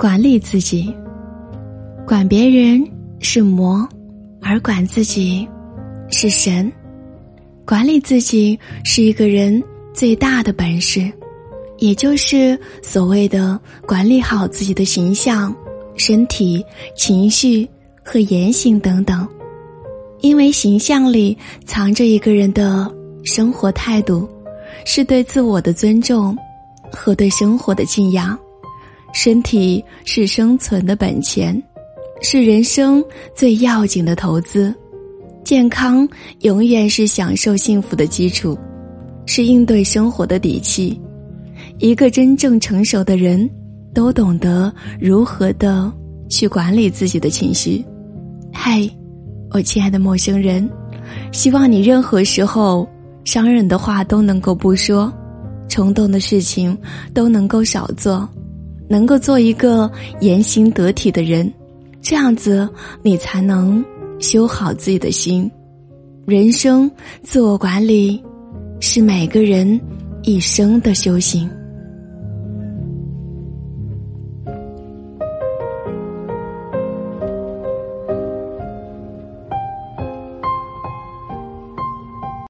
[0.00, 0.90] 管理自己，
[2.06, 2.82] 管别人
[3.18, 3.86] 是魔，
[4.40, 5.46] 而管自己
[6.08, 6.72] 是神。
[7.66, 11.12] 管理自己是一个人最大的本事，
[11.80, 15.54] 也就是所谓的管理好自己的形象、
[15.98, 16.64] 身体、
[16.96, 17.68] 情绪
[18.02, 19.28] 和言行等等。
[20.20, 21.36] 因为形象里
[21.66, 22.90] 藏着一个人的
[23.22, 24.26] 生活态度，
[24.86, 26.34] 是对自我的尊重
[26.90, 28.38] 和对生活的敬仰。
[29.12, 31.60] 身体是生存的本钱，
[32.22, 33.02] 是人生
[33.34, 34.74] 最要紧的投资。
[35.42, 36.08] 健康
[36.40, 38.56] 永远是享受幸福的基础，
[39.26, 41.00] 是应对生活的底气。
[41.78, 43.48] 一个真正成熟的人，
[43.92, 45.92] 都懂得如何的
[46.28, 47.84] 去管理自己的情绪。
[48.52, 48.88] 嗨，
[49.50, 50.68] 我亲爱的陌生人，
[51.32, 52.88] 希望你任何时候
[53.24, 55.12] 伤人的话都能够不说，
[55.68, 56.76] 冲动的事情
[57.12, 58.28] 都能够少做。
[58.90, 59.88] 能够做一个
[60.20, 61.50] 言行得体的人，
[62.02, 62.68] 这样子
[63.02, 63.82] 你才能
[64.18, 65.48] 修好自己的心。
[66.26, 66.90] 人生
[67.22, 68.20] 自我管理
[68.80, 69.80] 是每个人
[70.24, 71.48] 一生的修行。